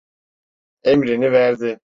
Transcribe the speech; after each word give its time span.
Emrini 0.83 1.31
verdi. 1.31 1.79